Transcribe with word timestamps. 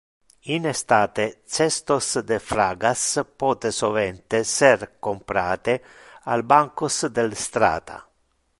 In 0.53 0.65
estate 0.69 1.25
cestos 1.55 2.07
de 2.31 2.39
fragas 2.49 3.03
pote 3.43 3.69
sovente 3.81 4.39
ser 4.55 4.79
comprate 5.07 5.73
al 6.33 6.41
bancos 6.53 6.95
del 7.19 7.35
strata 7.47 7.97